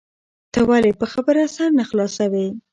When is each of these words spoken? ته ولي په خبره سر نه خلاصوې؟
ته 0.53 0.59
ولي 0.69 0.91
په 0.99 1.05
خبره 1.13 1.43
سر 1.55 1.69
نه 1.79 1.83
خلاصوې؟ 1.89 2.47